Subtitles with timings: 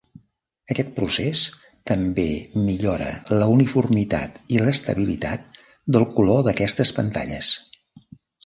[0.75, 1.41] Aquest procés
[1.91, 2.25] també
[2.61, 3.09] millora
[3.43, 5.63] la uniformitat i l'estabilitat
[5.97, 7.53] del color d'aquestes pantalles.